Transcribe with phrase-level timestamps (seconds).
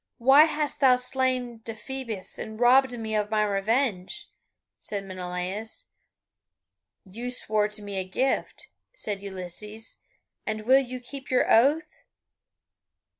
[0.17, 4.31] "Why hast thou slain Deiphobus and robbed me of my revenge?"
[4.79, 5.89] said Menelaus.
[7.05, 9.99] "You swore to give me a gift," said Ulysses,
[10.43, 12.01] "and will you keep your oath?"